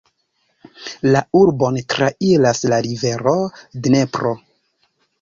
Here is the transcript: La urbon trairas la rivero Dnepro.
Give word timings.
La 1.07 1.21
urbon 1.41 1.77
trairas 1.95 2.65
la 2.75 2.83
rivero 2.89 3.39
Dnepro. 3.85 4.37